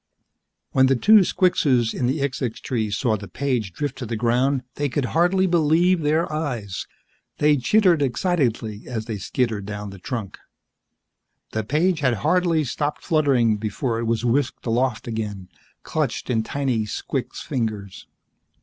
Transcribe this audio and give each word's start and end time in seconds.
When 0.71 0.87
the 0.87 0.95
two 0.95 1.19
squixes 1.19 1.93
in 1.93 2.07
the 2.07 2.21
xixxix 2.21 2.55
tree 2.59 2.89
saw 2.89 3.15
the 3.17 3.27
page 3.27 3.71
drift 3.71 3.99
to 3.99 4.07
the 4.07 4.15
ground, 4.15 4.63
they 4.73 4.89
could 4.89 5.05
hardly 5.13 5.45
believe 5.45 6.01
their 6.01 6.25
eyes. 6.33 6.87
They 7.37 7.55
chittered 7.55 8.01
excitedly 8.01 8.85
as 8.87 9.05
they 9.05 9.19
skittered 9.19 9.67
down 9.67 9.91
the 9.91 9.99
trunk. 9.99 10.39
The 11.51 11.63
page 11.63 11.99
had 11.99 12.15
hardly 12.25 12.63
stopped 12.63 13.03
fluttering 13.03 13.57
before 13.57 13.99
it 13.99 14.05
was 14.05 14.25
whisked 14.25 14.65
aloft 14.65 15.07
again, 15.07 15.49
clenched 15.83 16.31
in 16.31 16.41
tiny 16.41 16.85
squix 16.85 17.43
fingers. 17.43 18.07